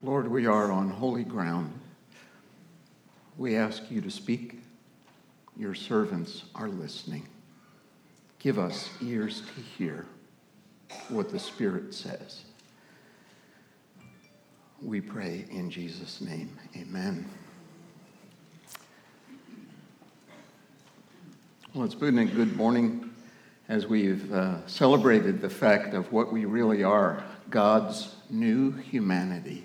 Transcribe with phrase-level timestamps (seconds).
[0.00, 1.72] Lord, we are on holy ground.
[3.36, 4.60] We ask you to speak.
[5.56, 7.26] Your servants are listening.
[8.38, 10.06] Give us ears to hear
[11.08, 12.44] what the Spirit says.
[14.80, 16.56] We pray in Jesus' name.
[16.76, 17.28] Amen.
[21.74, 23.10] Well, it's been a good morning
[23.68, 29.64] as we've uh, celebrated the fact of what we really are God's new humanity.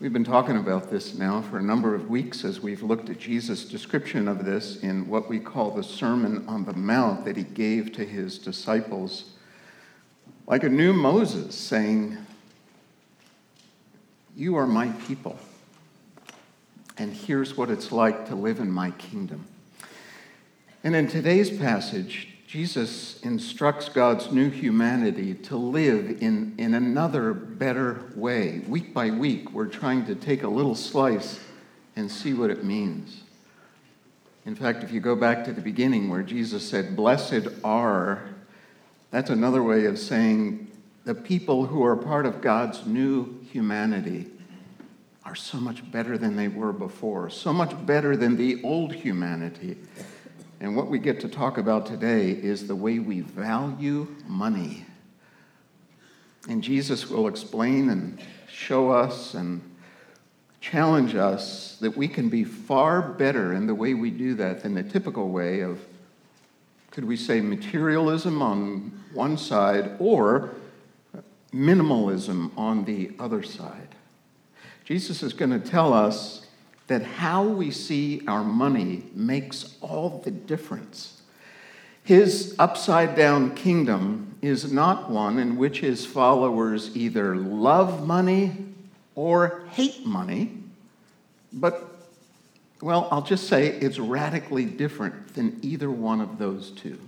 [0.00, 3.20] We've been talking about this now for a number of weeks as we've looked at
[3.20, 7.44] Jesus' description of this in what we call the Sermon on the Mount that he
[7.44, 9.36] gave to his disciples,
[10.48, 12.18] like a new Moses saying,
[14.34, 15.38] You are my people,
[16.98, 19.46] and here's what it's like to live in my kingdom.
[20.82, 28.12] And in today's passage, Jesus instructs God's new humanity to live in, in another, better
[28.14, 28.62] way.
[28.68, 31.40] Week by week, we're trying to take a little slice
[31.96, 33.24] and see what it means.
[34.46, 38.22] In fact, if you go back to the beginning where Jesus said, Blessed are,
[39.10, 40.70] that's another way of saying
[41.04, 44.30] the people who are part of God's new humanity
[45.24, 49.76] are so much better than they were before, so much better than the old humanity.
[50.64, 54.86] And what we get to talk about today is the way we value money.
[56.48, 59.60] And Jesus will explain and show us and
[60.62, 64.72] challenge us that we can be far better in the way we do that than
[64.72, 65.78] the typical way of,
[66.90, 70.54] could we say, materialism on one side or
[71.52, 73.96] minimalism on the other side.
[74.86, 76.43] Jesus is going to tell us
[76.86, 81.22] that how we see our money makes all the difference.
[82.02, 88.66] His upside down kingdom is not one in which his followers either love money
[89.14, 90.58] or hate money,
[91.50, 91.88] but,
[92.82, 96.98] well, I'll just say it's radically different than either one of those two.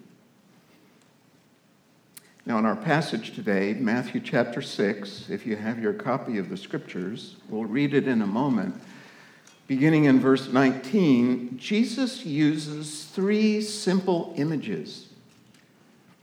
[2.47, 6.57] Now, in our passage today, Matthew chapter 6, if you have your copy of the
[6.57, 8.81] scriptures, we'll read it in a moment
[9.67, 15.09] beginning in verse 19, Jesus uses three simple images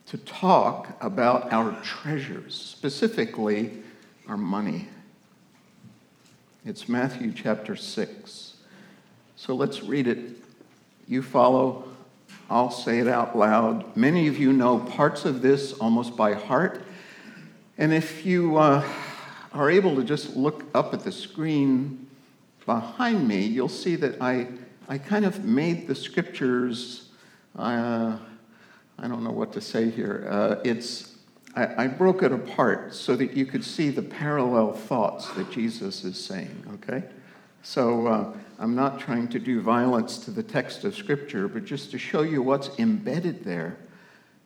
[0.06, 3.72] to talk about our treasures, specifically
[4.28, 4.88] our money.
[6.66, 8.56] It's Matthew chapter 6.
[9.36, 10.38] So let's read it.
[11.08, 11.90] You follow,
[12.50, 13.98] I'll say it out loud.
[13.98, 16.81] Many of you know parts of this almost by heart.
[17.78, 18.88] And if you uh,
[19.52, 22.03] are able to just look up at the screen
[22.66, 24.47] behind me, you'll see that I,
[24.88, 27.09] I kind of made the scriptures,
[27.57, 28.18] uh,
[28.97, 30.28] I don't know what to say here.
[30.29, 31.16] Uh, it's,
[31.56, 36.03] I, I, broke it apart so that you could see the parallel thoughts that Jesus
[36.03, 37.03] is saying, okay?
[37.62, 41.91] So uh, I'm not trying to do violence to the text of scripture, but just
[41.91, 43.78] to show you what's embedded there.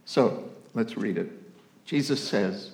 [0.06, 1.32] So let's read it.
[1.86, 2.72] Jesus says,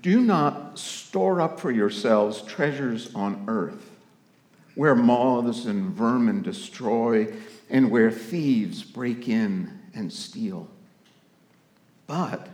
[0.00, 3.87] Do not store up for yourselves treasures on earth
[4.78, 7.26] where moths and vermin destroy,
[7.68, 10.68] and where thieves break in and steal.
[12.06, 12.48] But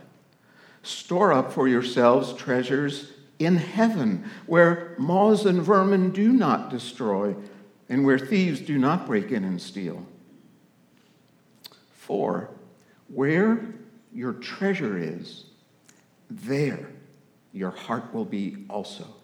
[0.81, 7.35] store up for yourselves treasures in heaven, where moths and vermin do not destroy,
[7.89, 10.03] and where thieves do not break in and steal.
[11.91, 12.49] For
[13.07, 13.75] where
[14.11, 15.43] your treasure is,
[16.31, 16.89] there
[17.53, 19.14] your heart will be also.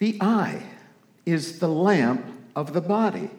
[0.00, 0.62] The eye
[1.26, 2.24] is the lamp
[2.56, 3.30] of the body.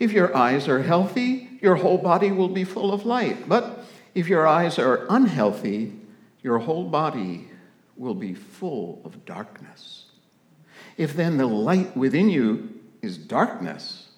[0.00, 3.48] If your eyes are healthy, your whole body will be full of light.
[3.48, 5.92] But if your eyes are unhealthy,
[6.42, 7.48] your whole body
[7.96, 10.06] will be full of darkness.
[10.96, 14.08] If then the light within you is darkness,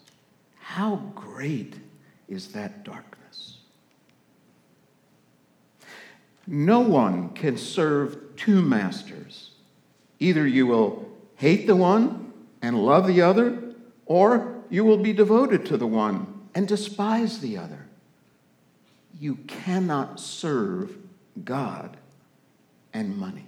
[0.60, 1.74] how great
[2.26, 3.58] is that darkness?
[6.46, 9.50] No one can serve two masters.
[10.18, 11.11] Either you will
[11.42, 13.60] hate the one and love the other,
[14.06, 17.88] or you will be devoted to the one and despise the other.
[19.18, 20.96] You cannot serve
[21.44, 21.96] God
[22.94, 23.46] and money.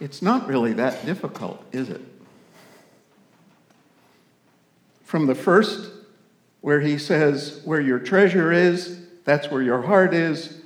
[0.00, 2.00] It's not really that difficult, is it?
[5.02, 5.90] From the first,
[6.62, 10.60] where he says, Where your treasure is, that's where your heart is,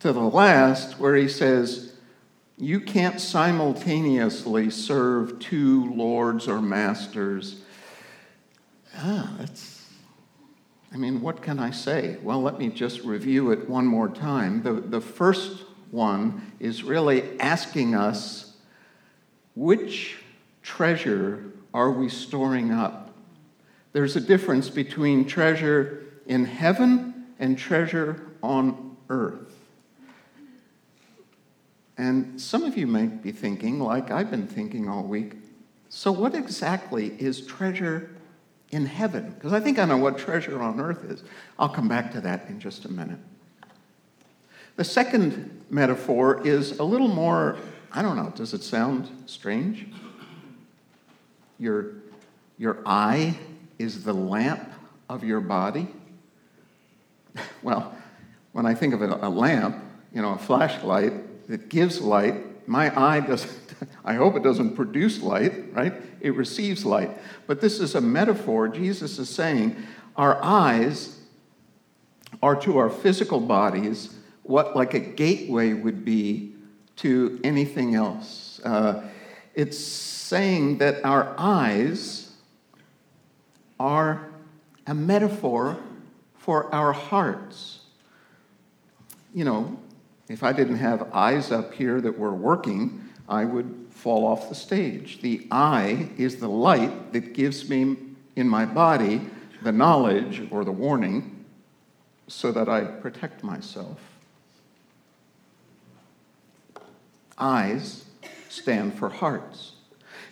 [0.00, 1.94] to the last, where he says,
[2.56, 7.62] You can't simultaneously serve two lords or masters.
[8.96, 9.84] Ah, that's,
[10.92, 12.18] I mean, what can I say?
[12.22, 14.62] Well, let me just review it one more time.
[14.62, 18.52] The, the first one is really asking us
[19.56, 20.18] which
[20.62, 23.10] treasure are we storing up?
[23.92, 29.54] There's a difference between treasure in heaven and treasure on earth.
[31.96, 35.34] And some of you might be thinking, like I've been thinking all week,
[35.88, 38.10] so what exactly is treasure
[38.70, 39.30] in heaven?
[39.30, 41.22] Because I think I know what treasure on earth is.
[41.58, 43.20] I'll come back to that in just a minute.
[44.76, 47.56] The second metaphor is a little more,
[47.92, 49.86] I don't know, does it sound strange?
[51.60, 51.92] Your,
[52.58, 53.38] your eye
[53.78, 54.68] is the lamp
[55.08, 55.86] of your body.
[57.64, 57.96] Well,
[58.52, 59.82] when I think of a, lamp,
[60.12, 63.52] you know, a flashlight that gives light, my eye doesn't,
[64.04, 65.94] I hope it doesn't produce light, right?
[66.20, 67.10] It receives light.
[67.46, 68.68] But this is a metaphor.
[68.68, 69.76] Jesus is saying
[70.14, 71.18] our eyes
[72.42, 76.54] are to our physical bodies what like a gateway would be
[76.96, 78.60] to anything else.
[78.62, 79.02] Uh,
[79.54, 82.30] it's saying that our eyes
[83.80, 84.28] are
[84.86, 85.78] a metaphor
[86.44, 87.80] for our hearts.
[89.32, 89.80] You know,
[90.28, 94.54] if I didn't have eyes up here that were working, I would fall off the
[94.54, 95.22] stage.
[95.22, 97.96] The eye is the light that gives me
[98.36, 99.22] in my body
[99.62, 101.46] the knowledge or the warning
[102.28, 103.98] so that I protect myself.
[107.38, 108.04] Eyes
[108.50, 109.72] stand for hearts.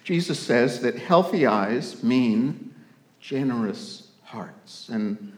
[0.05, 2.75] Jesus says that healthy eyes mean
[3.19, 5.33] generous hearts, and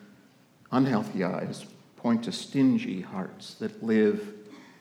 [0.74, 1.64] unhealthy eyes
[1.96, 4.34] point to stingy hearts that live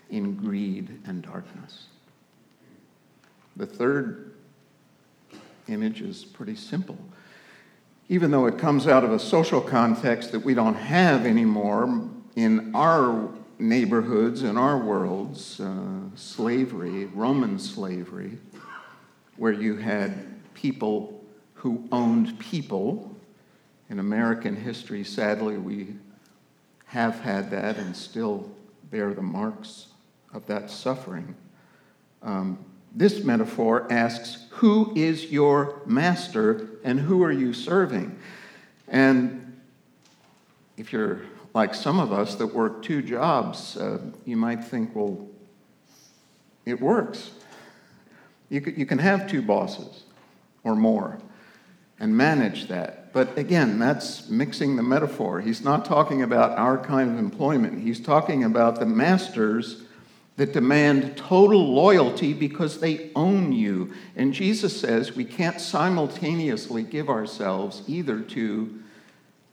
[0.09, 1.87] in greed and darkness.
[3.55, 4.33] The third
[5.67, 6.97] image is pretty simple.
[8.09, 12.75] Even though it comes out of a social context that we don't have anymore in
[12.75, 13.29] our
[13.59, 18.37] neighborhoods, in our worlds, uh, slavery, Roman slavery,
[19.37, 21.23] where you had people
[21.53, 23.12] who owned people.
[23.93, 25.93] In American history, sadly, we
[26.85, 28.49] have had that and still
[28.89, 29.85] bear the marks
[30.33, 31.35] of that suffering.
[32.23, 32.57] Um,
[32.95, 38.17] this metaphor asks, Who is your master and who are you serving?
[38.87, 39.61] And
[40.75, 41.21] if you're
[41.53, 45.27] like some of us that work two jobs, uh, you might think, well,
[46.65, 47.29] it works.
[48.49, 50.01] You, you can have two bosses
[50.63, 51.19] or more
[51.99, 53.02] and manage that.
[53.13, 55.39] But again, that's mixing the metaphor.
[55.39, 59.83] He's not talking about our kind of employment, he's talking about the masters
[60.35, 63.93] that demand total loyalty because they own you.
[64.15, 68.81] And Jesus says we can't simultaneously give ourselves either to, do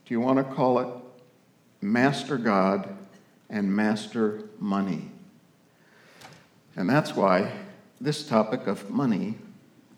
[0.08, 0.88] you want to call it
[1.82, 2.96] master God
[3.50, 5.10] and master money.
[6.76, 7.52] And that's why
[8.00, 9.34] this topic of money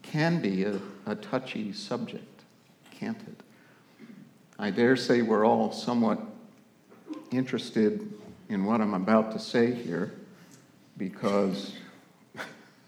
[0.02, 2.42] can be a, a touchy subject,
[2.90, 3.40] can't it?
[4.62, 6.20] I dare say we're all somewhat
[7.32, 8.08] interested
[8.48, 10.14] in what I'm about to say here
[10.96, 11.74] because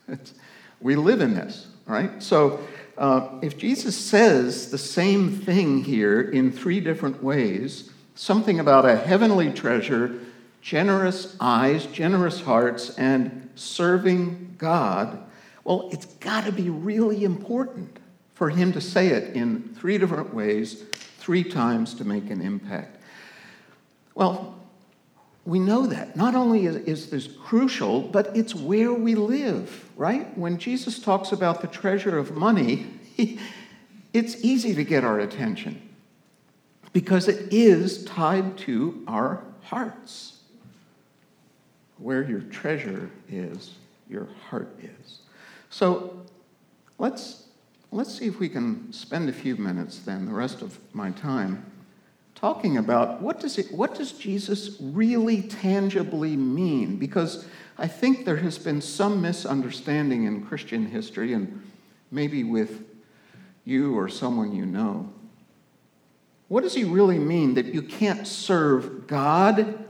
[0.81, 2.23] we live in this, right?
[2.23, 2.61] So
[2.97, 8.95] uh, if Jesus says the same thing here in three different ways, something about a
[8.95, 10.21] heavenly treasure,
[10.63, 15.19] generous eyes, generous hearts, and serving God,
[15.65, 17.99] well, it's got to be really important
[18.35, 20.85] for him to say it in three different ways,
[21.25, 22.99] three times to make an impact.
[24.15, 24.61] Well,
[25.47, 26.17] we know that.
[26.17, 30.37] Not only is this crucial, but it's where we live, right?
[30.37, 32.87] When Jesus talks about the treasure of money,
[34.13, 35.81] it's easy to get our attention
[36.93, 40.41] because it is tied to our hearts.
[41.97, 43.73] Where your treasure is,
[44.11, 45.21] your heart is.
[45.71, 46.23] So
[46.99, 47.44] let's,
[47.95, 51.65] let's see if we can spend a few minutes then, the rest of my time,
[52.35, 56.97] talking about what does, it, what does Jesus really tangibly mean?
[56.97, 57.47] Because
[57.79, 61.63] I think there has been some misunderstanding in Christian history, and
[62.11, 62.85] maybe with
[63.65, 65.09] you or someone you know,
[66.49, 69.87] what does he really mean that you can't serve God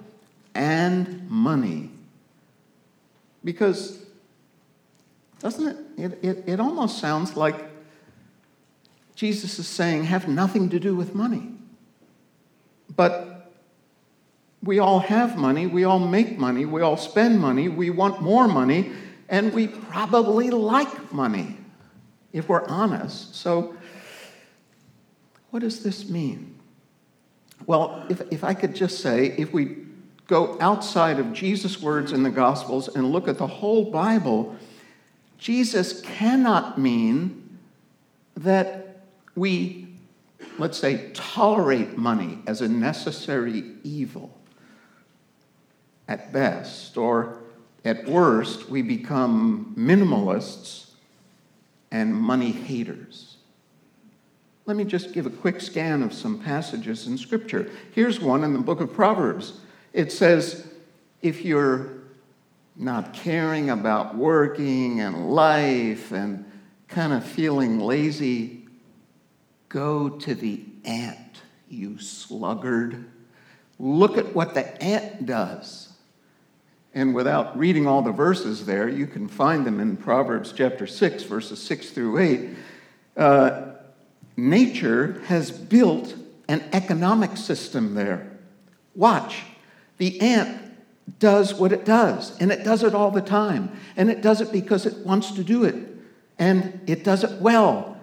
[0.54, 1.90] and money?
[3.42, 4.04] Because,
[5.40, 5.66] doesn't
[5.98, 7.73] it, it, it, it almost sounds like
[9.24, 11.48] Jesus is saying, have nothing to do with money.
[12.94, 13.50] But
[14.62, 18.46] we all have money, we all make money, we all spend money, we want more
[18.46, 18.92] money,
[19.30, 21.56] and we probably like money,
[22.34, 23.34] if we're honest.
[23.34, 23.74] So,
[25.48, 26.60] what does this mean?
[27.64, 29.86] Well, if, if I could just say, if we
[30.26, 34.54] go outside of Jesus' words in the Gospels and look at the whole Bible,
[35.38, 37.58] Jesus cannot mean
[38.36, 38.83] that
[39.36, 39.88] we,
[40.58, 44.36] let's say, tolerate money as a necessary evil
[46.06, 47.38] at best, or
[47.84, 50.90] at worst, we become minimalists
[51.90, 53.36] and money haters.
[54.66, 57.70] Let me just give a quick scan of some passages in Scripture.
[57.92, 59.60] Here's one in the book of Proverbs.
[59.92, 60.66] It says,
[61.22, 61.88] if you're
[62.76, 66.44] not caring about working and life and
[66.88, 68.63] kind of feeling lazy,
[69.74, 73.10] go to the ant, you sluggard.
[73.80, 75.92] Look at what the ant does.
[76.94, 81.24] And without reading all the verses there, you can find them in Proverbs chapter 6,
[81.24, 82.50] verses 6 through 8.
[83.16, 83.62] Uh,
[84.36, 86.14] nature has built
[86.46, 88.30] an economic system there.
[88.94, 89.42] Watch.
[89.98, 90.56] The ant
[91.18, 93.76] does what it does, and it does it all the time.
[93.96, 95.74] And it does it because it wants to do it,
[96.38, 97.96] and it does it well.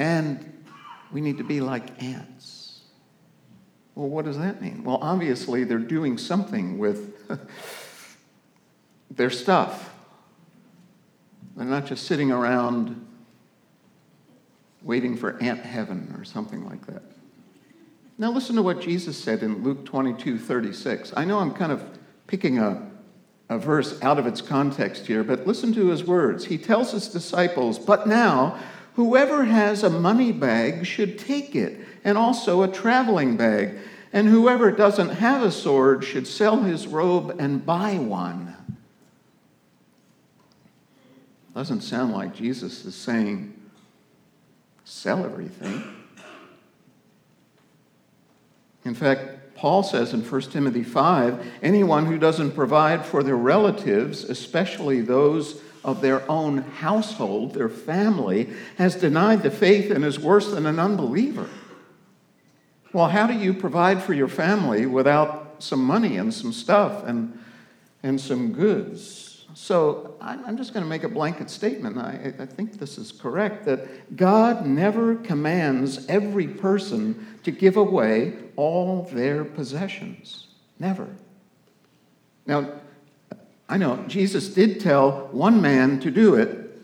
[0.00, 0.50] And
[1.12, 2.82] we need to be like ants.
[3.94, 4.84] Well, what does that mean?
[4.84, 7.16] Well, obviously, they're doing something with
[9.10, 9.92] their stuff.
[11.56, 13.06] They're not just sitting around
[14.82, 17.02] waiting for ant heaven or something like that.
[18.16, 21.12] Now, listen to what Jesus said in Luke 22 36.
[21.16, 21.84] I know I'm kind of
[22.26, 22.86] picking a,
[23.48, 26.44] a verse out of its context here, but listen to his words.
[26.44, 28.58] He tells his disciples, But now,
[28.94, 33.76] whoever has a money bag should take it, and also a traveling bag.
[34.12, 38.56] And whoever doesn't have a sword should sell his robe and buy one.
[41.54, 43.54] Doesn't sound like Jesus is saying,
[44.84, 45.84] sell everything.
[48.84, 54.24] In fact, Paul says in 1 Timothy 5 anyone who doesn't provide for their relatives,
[54.24, 60.50] especially those of their own household, their family, has denied the faith and is worse
[60.50, 61.48] than an unbeliever.
[62.92, 67.38] Well, how do you provide for your family without some money and some stuff and,
[68.02, 69.30] and some goods?
[69.54, 71.98] So I'm just going to make a blanket statement.
[71.98, 78.34] I, I, think this is correct that God never commands every person to give away
[78.56, 80.46] all their possessions.
[80.78, 81.08] Never.
[82.46, 82.72] Now,
[83.70, 86.76] I know Jesus did tell one man to do it,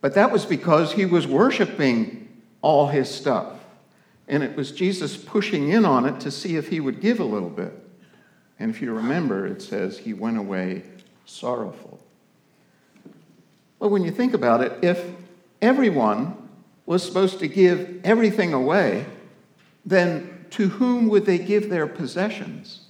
[0.00, 2.28] but that was because he was worshiping
[2.62, 3.52] all his stuff.
[4.26, 7.24] And it was Jesus pushing in on it to see if he would give a
[7.24, 7.72] little bit.
[8.58, 10.82] And if you remember, it says he went away
[11.26, 12.00] sorrowful.
[13.78, 15.04] Well, when you think about it, if
[15.62, 16.36] everyone
[16.86, 19.06] was supposed to give everything away,
[19.84, 22.80] then to whom would they give their possessions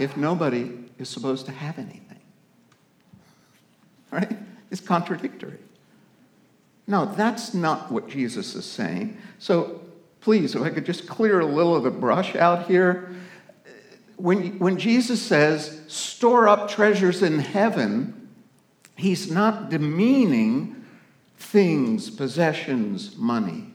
[0.00, 2.05] if nobody is supposed to have anything?
[4.16, 4.38] Right?
[4.70, 5.58] It's contradictory.
[6.86, 9.18] No, that's not what Jesus is saying.
[9.38, 9.82] So
[10.20, 13.14] please, if I could just clear a little of the brush out here
[14.16, 18.28] when, when Jesus says, store up treasures in heaven,
[18.96, 20.84] he's not demeaning
[21.36, 23.74] things, possessions, money.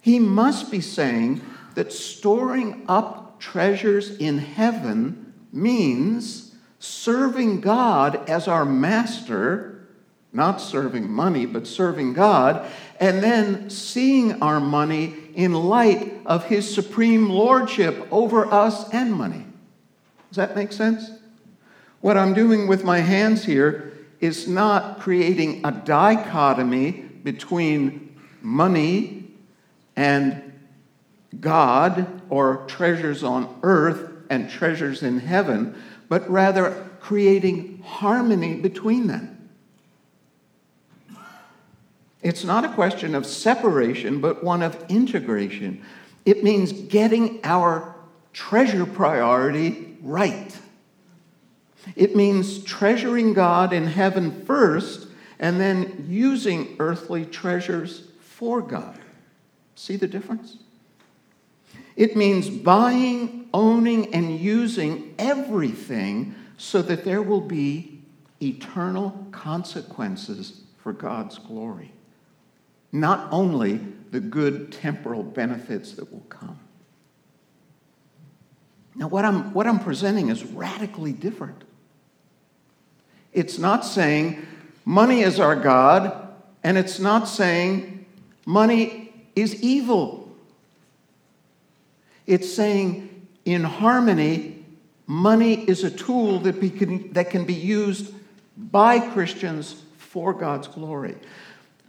[0.00, 1.40] He must be saying
[1.74, 6.43] that storing up treasures in heaven means
[6.84, 9.86] serving God as our master,
[10.32, 16.72] not serving money, but serving God, and then seeing our money in light of his
[16.72, 19.46] supreme lordship over us and money.
[20.28, 21.10] Does that make sense?
[22.00, 29.30] What I'm doing with my hands here is not creating a dichotomy between money
[29.96, 30.52] and
[31.40, 39.50] God or treasures on earth and treasures in heaven, but rather creating harmony between them.
[42.22, 45.84] It's not a question of separation, but one of integration.
[46.24, 47.94] It means getting our
[48.32, 50.58] treasure priority right.
[51.96, 55.08] It means treasuring God in heaven first
[55.38, 58.98] and then using earthly treasures for God.
[59.74, 60.56] See the difference?
[61.96, 68.00] It means buying, owning, and using everything so that there will be
[68.40, 71.94] eternal consequences for God's glory
[72.94, 73.80] not only
[74.12, 76.60] the good temporal benefits that will come.
[78.94, 81.64] Now, what I'm, what I'm presenting is radically different.
[83.32, 84.46] It's not saying
[84.84, 86.28] money is our God,
[86.62, 88.06] and it's not saying
[88.46, 90.23] money is evil.
[92.26, 94.64] It's saying, in harmony,
[95.06, 98.14] money is a tool that, can, that can be used
[98.56, 101.16] by Christians for God's glory.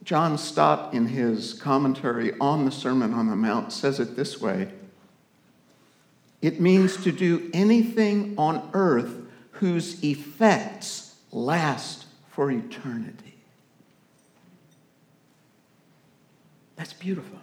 [0.03, 4.71] John Stott, in his commentary on the Sermon on the Mount, says it this way
[6.41, 9.15] It means to do anything on earth
[9.51, 13.35] whose effects last for eternity.
[16.75, 17.39] That's beautiful.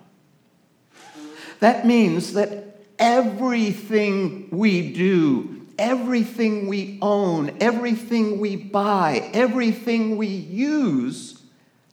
[1.60, 2.71] That means that
[3.02, 11.42] everything we do, everything we own, everything we buy, everything we use,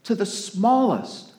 [0.03, 1.31] to the smallest,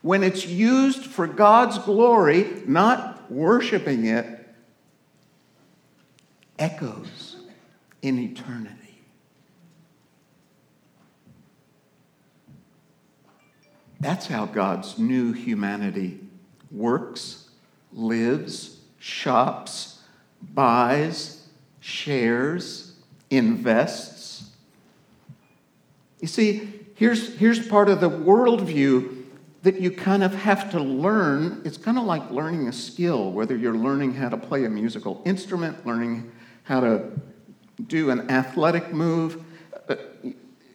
[0.00, 4.48] when it's used for God's glory, not worshiping it,
[6.58, 7.36] echoes
[8.00, 9.02] in eternity.
[14.00, 16.20] That's how God's new humanity
[16.70, 17.50] works,
[17.92, 18.75] lives,
[19.06, 20.00] shops,
[20.52, 21.46] buys,
[21.78, 22.94] shares,
[23.30, 24.50] invests.
[26.20, 29.24] You see, here's, here's part of the worldview
[29.62, 31.62] that you kind of have to learn.
[31.64, 35.22] It's kind of like learning a skill, whether you're learning how to play a musical
[35.24, 36.32] instrument, learning
[36.64, 37.12] how to
[37.86, 39.44] do an athletic move.
[39.88, 39.96] Uh,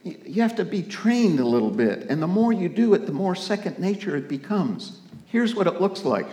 [0.03, 2.07] you have to be trained a little bit.
[2.09, 4.99] And the more you do it, the more second nature it becomes.
[5.25, 6.27] Here's what it looks like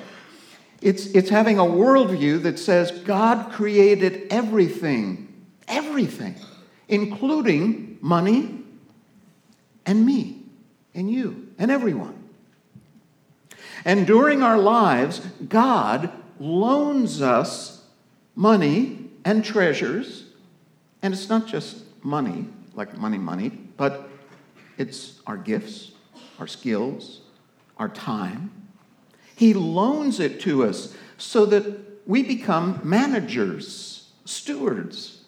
[0.80, 6.36] it's, it's having a worldview that says God created everything, everything,
[6.88, 8.58] including money,
[9.84, 10.42] and me
[10.94, 12.14] and you and everyone.
[13.84, 17.82] And during our lives, God loans us
[18.36, 20.24] money and treasures.
[21.02, 24.08] And it's not just money, like money, money, but
[24.76, 25.92] it's our gifts,
[26.38, 27.20] our skills,
[27.78, 28.57] our time.
[29.38, 31.64] He loans it to us so that
[32.08, 35.20] we become managers, stewards.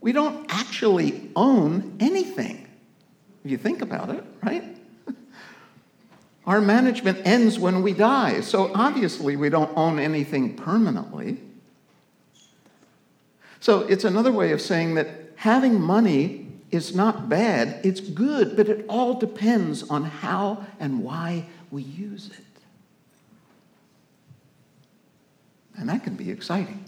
[0.00, 2.66] We don't actually own anything.
[3.44, 4.64] If you think about it, right?
[6.46, 11.36] Our management ends when we die, so obviously we don't own anything permanently.
[13.60, 18.70] So it's another way of saying that having money is not bad, it's good, but
[18.70, 22.45] it all depends on how and why we use it.
[25.78, 26.84] And that can be exciting.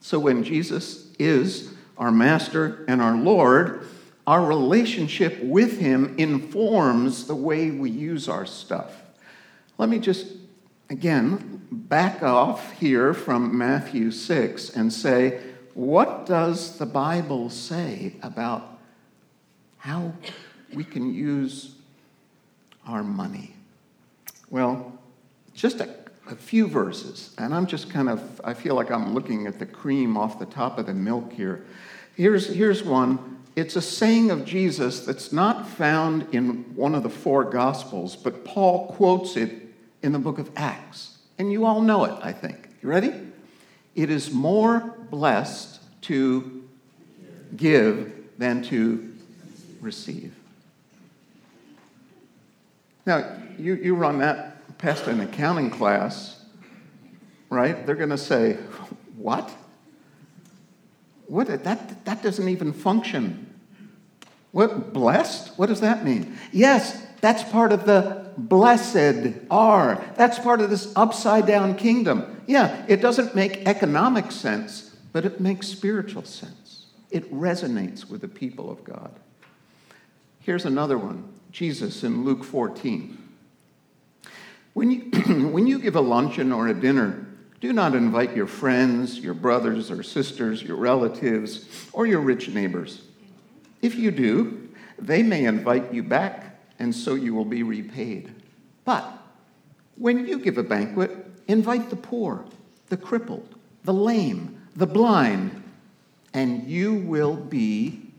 [0.00, 3.86] So when Jesus is our master and our Lord,
[4.26, 9.02] our relationship with Him informs the way we use our stuff.
[9.78, 10.26] Let me just,
[10.90, 15.40] again, back off here from Matthew 6 and say,
[15.74, 18.78] what does the Bible say about
[19.78, 20.12] how
[20.74, 21.74] we can use
[22.86, 23.54] our money?
[24.50, 24.98] Well,
[25.54, 25.88] just a,
[26.30, 29.66] a, few verses, and I'm just kind of, I feel like I'm looking at the
[29.66, 31.64] cream off the top of the milk here.
[32.16, 37.10] Here's, here's one it's a saying of Jesus that's not found in one of the
[37.10, 39.50] four Gospels, but Paul quotes it
[40.02, 41.18] in the book of Acts.
[41.38, 42.70] And you all know it, I think.
[42.82, 43.12] You ready?
[43.94, 46.64] It is more blessed to
[47.54, 49.12] give than to
[49.82, 50.34] receive.
[53.04, 54.51] Now, you, you run that
[54.82, 56.44] past an accounting class,
[57.48, 57.86] right?
[57.86, 58.54] They're going to say,
[59.16, 59.48] What?
[61.28, 63.48] What, that, that doesn't even function.
[64.50, 65.56] What, blessed?
[65.56, 66.36] What does that mean?
[66.52, 70.04] Yes, that's part of the blessed are.
[70.16, 72.42] That's part of this upside down kingdom.
[72.46, 76.86] Yeah, it doesn't make economic sense, but it makes spiritual sense.
[77.10, 79.12] It resonates with the people of God.
[80.40, 83.21] Here's another one Jesus in Luke 14.
[84.82, 85.00] When you,
[85.52, 87.24] when you give a luncheon or a dinner,
[87.60, 93.02] do not invite your friends, your brothers or sisters, your relatives, or your rich neighbors.
[93.80, 98.34] If you do, they may invite you back, and so you will be repaid.
[98.84, 99.08] But
[99.94, 101.12] when you give a banquet,
[101.46, 102.44] invite the poor,
[102.88, 105.62] the crippled, the lame, the blind,
[106.34, 108.10] and you will be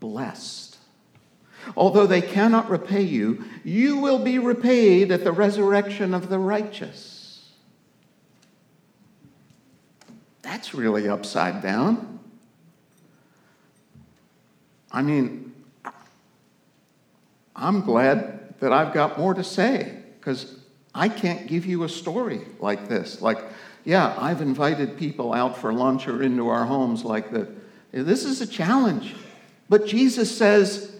[0.00, 0.67] blessed.
[1.76, 7.50] Although they cannot repay you, you will be repaid at the resurrection of the righteous.
[10.42, 12.20] That's really upside down.
[14.90, 15.52] I mean,
[17.54, 20.58] I'm glad that I've got more to say because
[20.94, 23.20] I can't give you a story like this.
[23.20, 23.38] Like,
[23.84, 27.48] yeah, I've invited people out for lunch or into our homes like that.
[27.92, 29.14] This is a challenge.
[29.68, 30.97] But Jesus says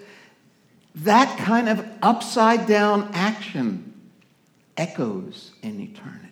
[0.95, 3.95] that kind of upside down action
[4.77, 6.29] echoes in eternity.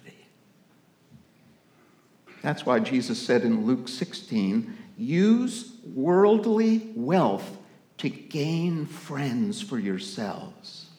[2.43, 7.59] That's why Jesus said in Luke 16, use worldly wealth
[7.99, 10.91] to gain friends for yourselves,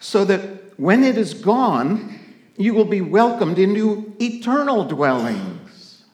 [0.00, 2.18] so that when it is gone,
[2.56, 6.04] you will be welcomed into eternal dwellings.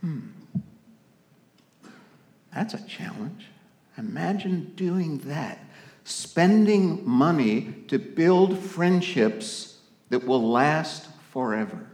[0.00, 0.20] Hmm.
[2.54, 3.49] That's a challenge.
[4.00, 5.58] Imagine doing that,
[6.04, 9.76] spending money to build friendships
[10.08, 11.86] that will last forever.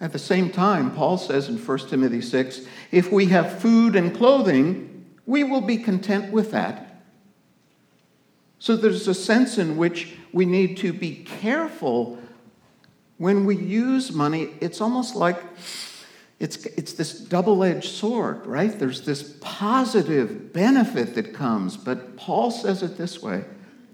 [0.00, 2.60] At the same time, Paul says in 1 Timothy 6
[2.92, 7.02] if we have food and clothing, we will be content with that.
[8.60, 12.16] So there's a sense in which we need to be careful
[13.18, 14.50] when we use money.
[14.60, 15.42] It's almost like
[16.38, 18.78] it's, it's this double edged sword, right?
[18.78, 23.44] There's this positive benefit that comes, but Paul says it this way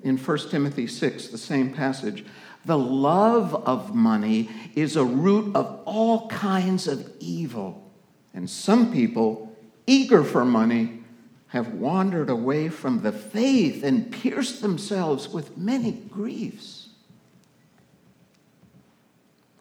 [0.02, 2.24] in 1 Timothy 6, the same passage.
[2.64, 7.90] The love of money is a root of all kinds of evil.
[8.35, 11.02] And some people, eager for money,
[11.48, 16.88] have wandered away from the faith and pierced themselves with many griefs.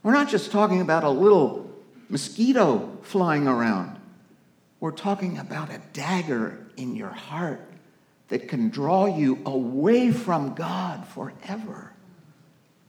[0.02, 1.71] We're not just talking about a little
[2.12, 3.98] mosquito flying around.
[4.82, 7.62] We're talking about a dagger in your heart
[8.28, 11.94] that can draw you away from God forever.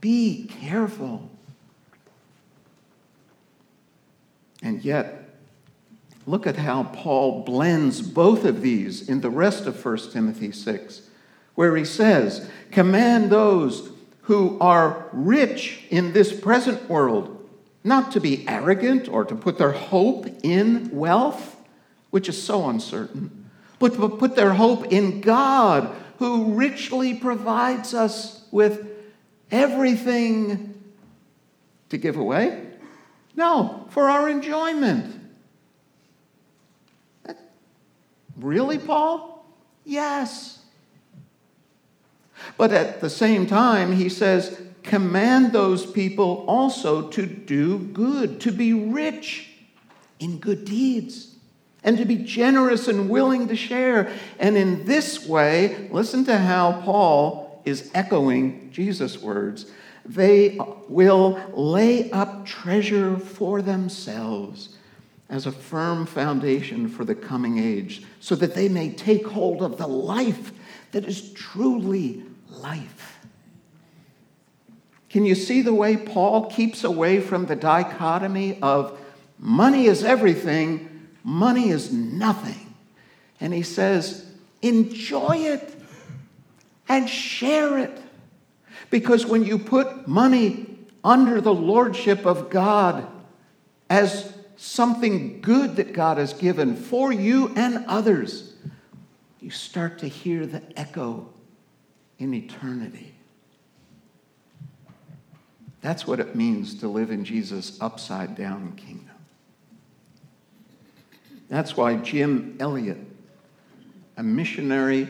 [0.00, 1.30] Be careful.
[4.62, 5.30] And yet,
[6.26, 11.02] look at how Paul blends both of these in the rest of 1 Timothy 6,
[11.54, 13.90] where he says, Command those
[14.22, 17.41] who are rich in this present world
[17.84, 21.56] not to be arrogant or to put their hope in wealth,
[22.10, 28.44] which is so uncertain, but to put their hope in God, who richly provides us
[28.50, 28.86] with
[29.50, 30.74] everything
[31.88, 32.66] to give away?
[33.34, 35.20] No, for our enjoyment.
[38.36, 39.44] Really, Paul?
[39.84, 40.58] Yes.
[42.56, 48.50] But at the same time, he says, command those people also to do good, to
[48.50, 49.50] be rich
[50.18, 51.34] in good deeds,
[51.84, 54.12] and to be generous and willing to share.
[54.38, 59.66] And in this way, listen to how Paul is echoing Jesus' words.
[60.04, 64.76] They will lay up treasure for themselves
[65.28, 69.78] as a firm foundation for the coming age, so that they may take hold of
[69.78, 70.52] the life
[70.90, 73.01] that is truly life.
[75.12, 78.98] Can you see the way Paul keeps away from the dichotomy of
[79.38, 82.74] money is everything, money is nothing?
[83.38, 84.24] And he says,
[84.62, 85.76] enjoy it
[86.88, 88.00] and share it.
[88.88, 93.06] Because when you put money under the lordship of God
[93.90, 98.54] as something good that God has given for you and others,
[99.40, 101.28] you start to hear the echo
[102.18, 103.11] in eternity.
[105.82, 109.10] That's what it means to live in Jesus' upside down kingdom.
[111.48, 112.98] That's why Jim Elliot,
[114.16, 115.08] a missionary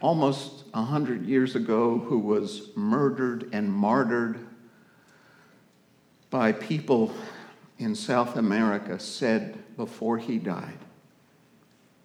[0.00, 4.38] almost 100 years ago who was murdered and martyred
[6.28, 7.12] by people
[7.78, 10.78] in South America, said before he died,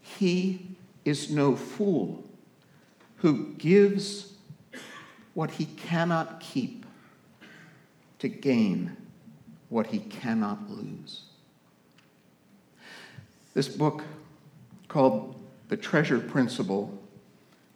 [0.01, 2.23] He is no fool
[3.17, 4.33] who gives
[5.33, 6.86] what he cannot keep
[8.19, 8.95] to gain
[9.69, 11.23] what he cannot lose.
[13.53, 14.03] This book,
[14.87, 15.35] called
[15.69, 16.97] The Treasure Principle,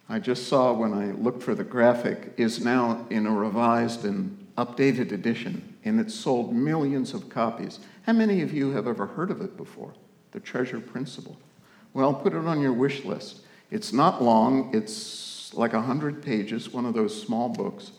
[0.08, 4.46] I just saw when I looked for the graphic, is now in a revised and
[4.56, 7.80] updated edition, and it's sold millions of copies.
[8.04, 9.94] How many of you have ever heard of it before?
[10.32, 11.36] The Treasure Principle.
[11.94, 13.40] Well, put it on your wish list.
[13.70, 17.92] It's not long, it's like 100 pages, one of those small books.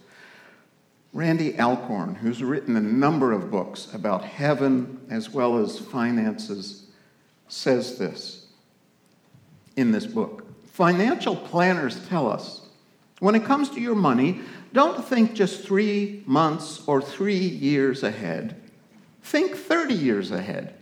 [1.13, 6.88] Randy Alcorn, who's written a number of books about heaven as well as finances,
[7.47, 8.47] says this
[9.76, 10.43] in this book.
[10.71, 12.62] Financial planners tell us
[13.19, 14.41] when it comes to your money,
[14.73, 18.60] don't think just three months or three years ahead.
[19.21, 20.73] Think 30 years ahead.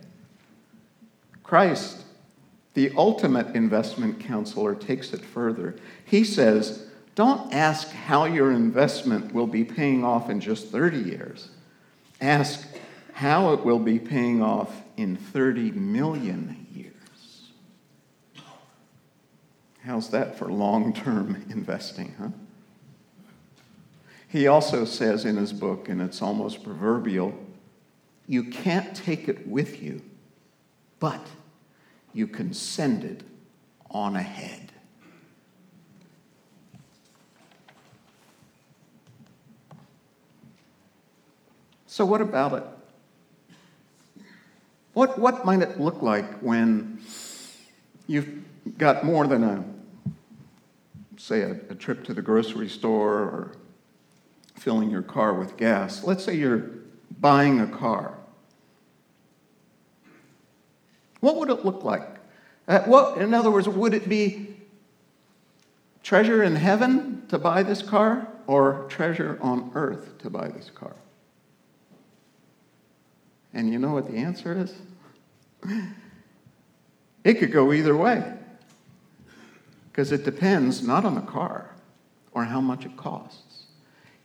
[1.42, 2.02] Christ,
[2.74, 5.76] the ultimate investment counselor, takes it further.
[6.04, 11.48] He says, don't ask how your investment will be paying off in just 30 years.
[12.20, 12.66] Ask
[13.12, 16.92] how it will be paying off in 30 million years.
[19.84, 22.28] How's that for long term investing, huh?
[24.28, 27.34] He also says in his book, and it's almost proverbial
[28.26, 30.00] You can't take it with you,
[31.00, 31.20] but
[32.14, 33.24] you can send it
[33.90, 34.71] on ahead.
[41.92, 44.24] So, what about it?
[44.94, 47.02] What, what might it look like when
[48.06, 48.32] you've
[48.78, 49.62] got more than a,
[51.18, 53.52] say, a, a trip to the grocery store or
[54.54, 56.02] filling your car with gas?
[56.02, 56.70] Let's say you're
[57.20, 58.14] buying a car.
[61.20, 62.08] What would it look like?
[62.66, 64.56] Uh, what, in other words, would it be
[66.02, 70.94] treasure in heaven to buy this car or treasure on earth to buy this car?
[73.54, 74.74] And you know what the answer is?
[77.24, 78.32] It could go either way.
[79.90, 81.70] Because it depends not on the car
[82.32, 83.64] or how much it costs,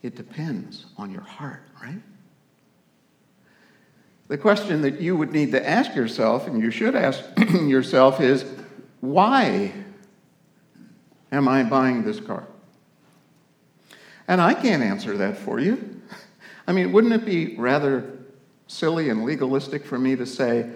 [0.01, 2.01] it depends on your heart, right?
[4.29, 8.45] The question that you would need to ask yourself, and you should ask yourself, is
[9.01, 9.73] why
[11.31, 12.47] am I buying this car?
[14.27, 16.01] And I can't answer that for you.
[16.67, 18.16] I mean, wouldn't it be rather
[18.67, 20.69] silly and legalistic for me to say,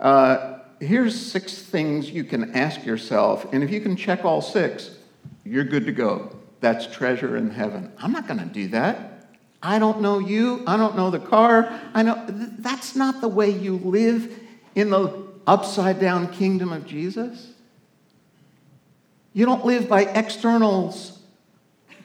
[0.00, 4.96] uh, here's six things you can ask yourself, and if you can check all six,
[5.44, 6.34] you're good to go.
[6.60, 7.92] That's treasure in heaven.
[7.98, 9.28] I'm not going to do that.
[9.62, 10.62] I don't know you.
[10.66, 11.80] I don't know the car.
[11.94, 12.24] I know
[12.58, 14.40] that's not the way you live
[14.74, 17.48] in the upside down kingdom of Jesus.
[19.32, 21.18] You don't live by externals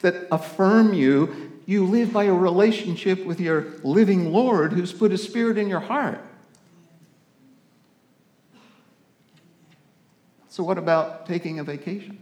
[0.00, 1.51] that affirm you.
[1.66, 5.80] You live by a relationship with your living Lord who's put a spirit in your
[5.80, 6.20] heart.
[10.48, 12.18] So, what about taking a vacation?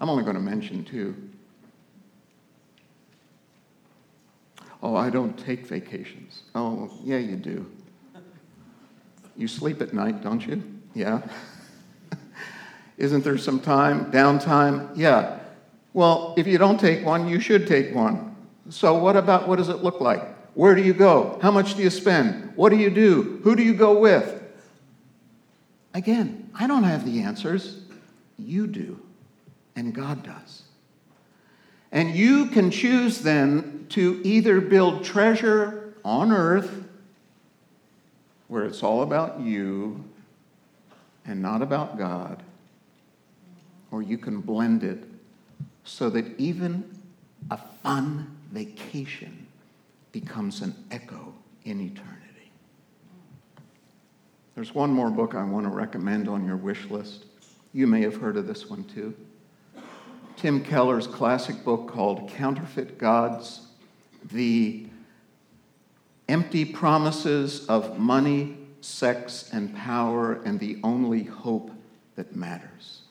[0.00, 1.16] I'm only going to mention two.
[4.82, 6.42] Oh, I don't take vacations.
[6.54, 7.64] Oh, yeah, you do.
[9.36, 10.62] You sleep at night, don't you?
[10.94, 11.22] Yeah.
[12.98, 14.90] Isn't there some time, downtime?
[14.94, 15.38] Yeah.
[15.94, 18.34] Well, if you don't take one, you should take one.
[18.68, 20.22] So, what about what does it look like?
[20.54, 21.38] Where do you go?
[21.40, 22.52] How much do you spend?
[22.56, 23.40] What do you do?
[23.44, 24.42] Who do you go with?
[25.94, 27.80] Again, I don't have the answers.
[28.38, 29.00] You do,
[29.76, 30.62] and God does.
[31.92, 36.84] And you can choose then to either build treasure on earth,
[38.48, 40.02] where it's all about you
[41.24, 42.42] and not about God,
[43.92, 45.13] or you can blend it
[45.84, 46.98] so that even
[47.50, 49.46] a fun vacation
[50.12, 52.50] becomes an echo in eternity.
[54.54, 57.24] There's one more book I want to recommend on your wish list.
[57.72, 59.14] You may have heard of this one too.
[60.36, 63.62] Tim Keller's classic book called Counterfeit Gods
[64.32, 64.86] The
[66.28, 71.70] Empty Promises of Money, Sex, and Power, and the Only Hope
[72.16, 73.03] That Matters.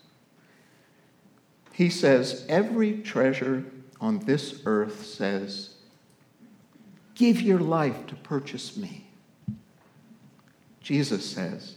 [1.73, 3.65] He says, Every treasure
[3.99, 5.71] on this earth says,
[7.15, 9.07] Give your life to purchase me.
[10.79, 11.75] Jesus says,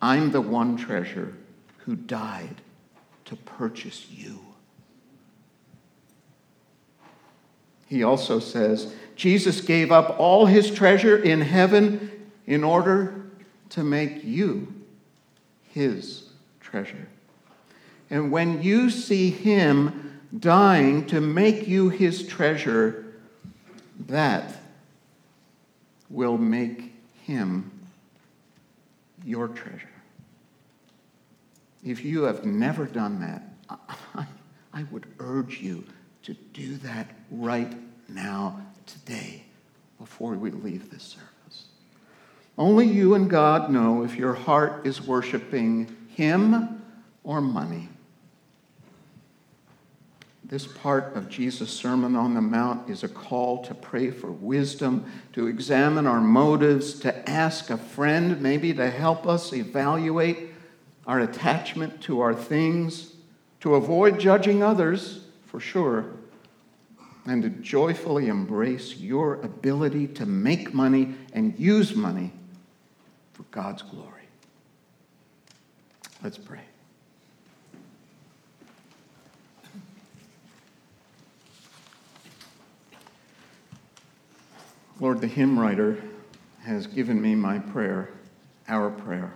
[0.00, 1.34] I'm the one treasure
[1.78, 2.62] who died
[3.26, 4.40] to purchase you.
[7.86, 12.10] He also says, Jesus gave up all his treasure in heaven
[12.46, 13.26] in order
[13.70, 14.72] to make you
[15.70, 17.08] his treasure.
[18.10, 23.14] And when you see him dying to make you his treasure,
[24.06, 24.56] that
[26.08, 26.94] will make
[27.24, 27.70] him
[29.24, 29.88] your treasure.
[31.84, 33.42] If you have never done that,
[34.14, 34.26] I,
[34.72, 35.84] I would urge you
[36.22, 37.72] to do that right
[38.08, 39.42] now, today,
[39.98, 41.64] before we leave this service.
[42.56, 46.82] Only you and God know if your heart is worshiping Him
[47.22, 47.88] or money.
[50.48, 55.04] This part of Jesus' Sermon on the Mount is a call to pray for wisdom,
[55.34, 60.48] to examine our motives, to ask a friend maybe to help us evaluate
[61.06, 63.12] our attachment to our things,
[63.60, 66.06] to avoid judging others, for sure,
[67.26, 72.32] and to joyfully embrace your ability to make money and use money
[73.34, 74.28] for God's glory.
[76.22, 76.62] Let's pray.
[85.00, 86.02] Lord, the hymn writer
[86.62, 88.10] has given me my prayer,
[88.66, 89.32] our prayer.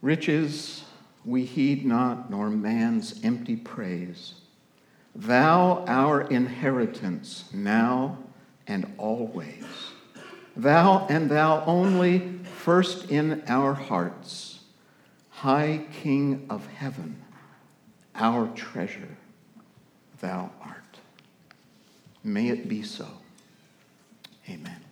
[0.00, 0.84] Riches
[1.24, 4.34] we heed not, nor man's empty praise.
[5.16, 8.18] Thou, our inheritance, now
[8.66, 9.64] and always.
[10.56, 14.60] Thou and thou only, first in our hearts,
[15.30, 17.20] High King of heaven,
[18.14, 19.16] our treasure,
[20.20, 20.83] thou art.
[22.24, 23.06] May it be so.
[24.48, 24.83] Amen.